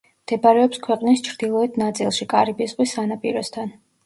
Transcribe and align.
მდებარეობს 0.27 0.79
ქვეყნის 0.87 1.21
ჩრდილოეთ 1.27 1.77
ნაწილში, 1.83 2.27
კარიბის 2.35 2.73
ზღვის 2.75 2.97
სანაპიროსთან. 2.99 3.73